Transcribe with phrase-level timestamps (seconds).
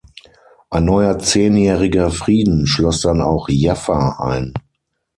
[0.71, 4.51] Ein neuer zehnjähriger Frieden schloss dann auch Jaffa ein.